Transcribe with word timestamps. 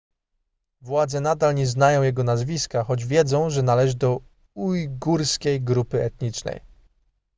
władze 0.81 1.21
nadal 1.21 1.55
nie 1.55 1.67
znają 1.67 2.01
jego 2.03 2.23
nazwiska 2.23 2.83
choć 2.83 3.05
wiedzą 3.05 3.49
że 3.49 3.63
należy 3.63 3.95
do 3.95 4.21
ujgurskiej 4.53 5.61
grupy 5.61 6.03
etnicznej 6.03 6.59